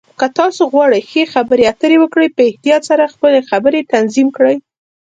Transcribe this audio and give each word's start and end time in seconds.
که 0.19 0.27
تاسو 0.39 0.63
غواړئ 0.73 1.01
ښه 1.09 1.23
خبرې 1.33 1.63
اترې 1.71 1.97
وکړئ، 1.99 2.27
په 2.35 2.41
احتیاط 2.49 2.81
سره 2.89 3.11
خپلې 3.13 3.39
خبرې 3.49 3.87
تنظیم 3.93 4.27
کړئ. 4.37 4.55